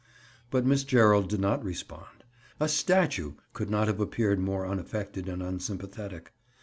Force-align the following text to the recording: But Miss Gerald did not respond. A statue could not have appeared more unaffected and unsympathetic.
But 0.49 0.65
Miss 0.65 0.83
Gerald 0.83 1.29
did 1.29 1.39
not 1.39 1.63
respond. 1.63 2.23
A 2.59 2.67
statue 2.67 3.33
could 3.53 3.69
not 3.69 3.85
have 3.85 3.99
appeared 3.99 4.39
more 4.39 4.65
unaffected 4.65 5.29
and 5.29 5.43
unsympathetic. 5.43 6.33